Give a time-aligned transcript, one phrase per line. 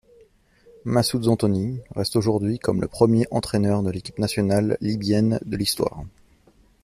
[0.83, 6.01] Massoud Zantony reste aujourd'hui comme le premier entraîneur de l'équipe nationale libyenne de l'histoire.